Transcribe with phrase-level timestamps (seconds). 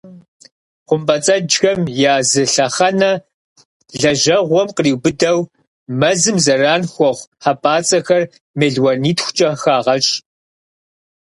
[0.87, 3.11] Хъумпӏэцӏэджхэм я зы лъэхъэнэ
[3.99, 5.39] лэжьэгъуэм къриубыдэу,
[5.99, 8.23] мэзым зэран хуэхъу хьэпӏацӏэхэр
[8.57, 10.13] мелуанитхукӏэ хагъэщӏ.